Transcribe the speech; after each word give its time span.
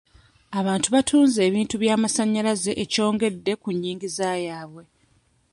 Abantu 0.59 0.87
batunze 0.95 1.39
ebintu 1.49 1.75
by'amasannyalaze 1.81 2.71
ekyongedde 2.83 3.53
ku 3.61 3.69
nnyingiza 3.73 4.29
yaabwe. 4.45 4.83